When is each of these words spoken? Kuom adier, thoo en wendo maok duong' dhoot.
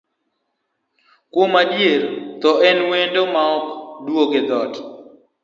Kuom 1.31 1.53
adier, 1.61 2.01
thoo 2.41 2.61
en 2.69 2.79
wendo 2.89 3.21
maok 3.33 3.65
duong' 4.05 4.35
dhoot. 4.49 4.73